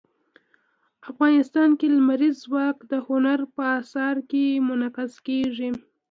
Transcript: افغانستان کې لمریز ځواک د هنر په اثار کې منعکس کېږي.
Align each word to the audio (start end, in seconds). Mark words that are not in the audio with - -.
افغانستان 1.11 1.69
کې 1.79 1.87
لمریز 1.97 2.35
ځواک 2.45 2.77
د 2.91 2.93
هنر 3.07 3.39
په 3.55 3.63
اثار 3.79 4.15
کې 4.29 4.43
منعکس 4.67 5.13
کېږي. 5.27 5.69